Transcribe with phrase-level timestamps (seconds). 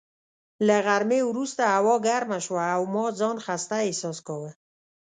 [0.67, 4.51] له غرمې وروسته هوا ګرمه شوه او ما ځان خسته احساس کاوه.